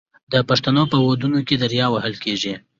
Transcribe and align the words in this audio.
د 0.31 0.33
پښتنو 0.49 0.83
په 0.91 0.97
ودونو 1.07 1.39
کې 1.47 1.55
دریا 1.63 1.85
وهل 1.91 2.13
کیږي. 2.23 2.53